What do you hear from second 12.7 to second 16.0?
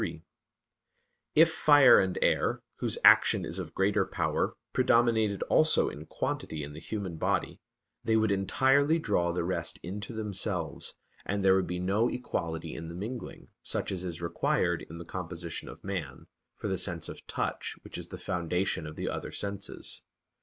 in the mingling, such as is required in the composition of